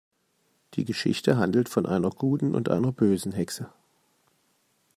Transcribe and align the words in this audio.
Die 0.73 0.83
Geschichte 0.83 1.37
handelt 1.37 1.69
von 1.69 1.85
einer 1.85 2.09
guten 2.09 2.55
und 2.55 2.69
einer 2.69 2.91
bösen 2.91 3.33
Hexe. 3.33 3.69